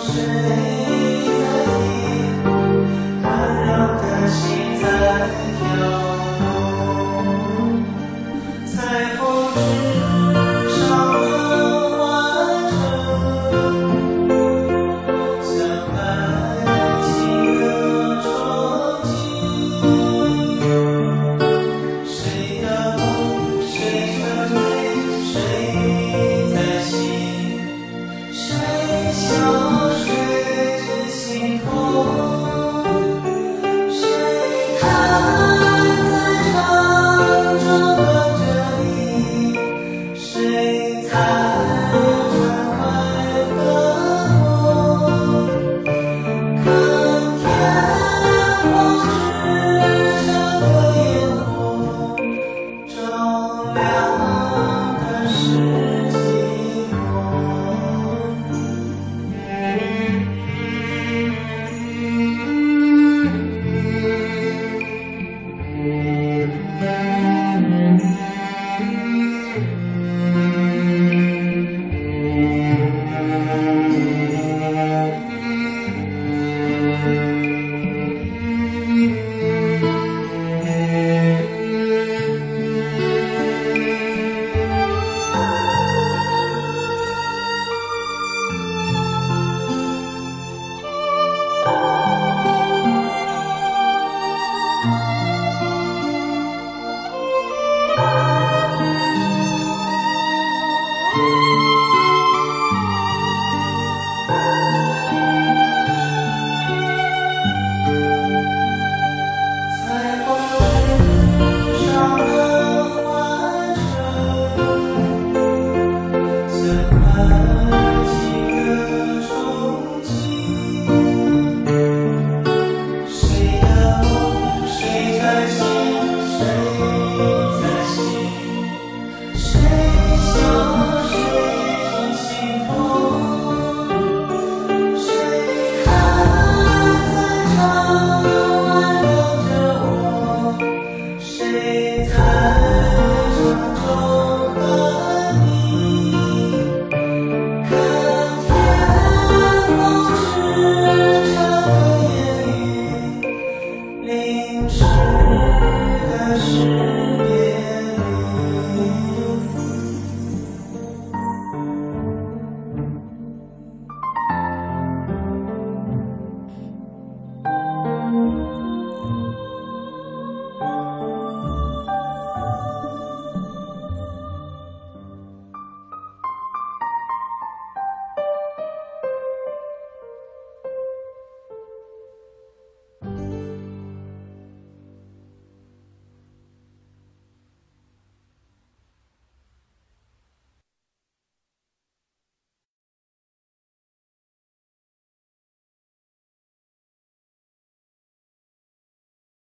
[0.00, 0.67] 谁
[33.90, 34.06] 心
[34.80, 35.47] 痛？
[35.47, 35.47] 谁